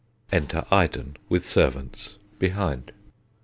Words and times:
Enter 0.31 0.65
IDEN, 0.71 1.15
_with 1.29 1.43
Servants, 1.43 2.15
behind. 2.39 2.91